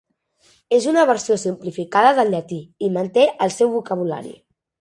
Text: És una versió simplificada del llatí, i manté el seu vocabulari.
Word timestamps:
És 0.77 0.87
una 0.91 1.03
versió 1.09 1.37
simplificada 1.43 2.15
del 2.21 2.33
llatí, 2.37 2.59
i 2.89 2.93
manté 2.99 3.29
el 3.47 3.57
seu 3.61 3.73
vocabulari. 3.79 4.39